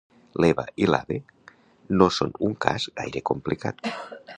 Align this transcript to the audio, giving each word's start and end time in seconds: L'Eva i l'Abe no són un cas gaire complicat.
L'Eva 0.43 0.63
i 0.85 0.87
l'Abe 0.91 1.19
no 2.01 2.09
són 2.19 2.35
un 2.49 2.59
cas 2.67 2.91
gaire 3.01 3.27
complicat. 3.33 3.89